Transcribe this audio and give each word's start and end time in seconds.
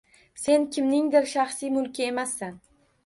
Sen– 0.45 0.63
kimningdir 0.77 1.29
shaxsiy 1.33 1.73
mulki 1.77 2.09
emassan! 2.13 2.57